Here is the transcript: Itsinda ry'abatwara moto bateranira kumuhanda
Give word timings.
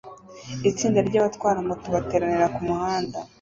Itsinda 0.69 0.99
ry'abatwara 1.09 1.59
moto 1.67 1.87
bateranira 1.95 2.47
kumuhanda 2.55 3.17